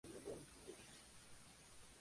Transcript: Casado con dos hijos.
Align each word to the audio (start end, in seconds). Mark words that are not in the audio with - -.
Casado 0.03 0.23
con 0.23 0.43
dos 0.65 0.79
hijos. 0.79 0.97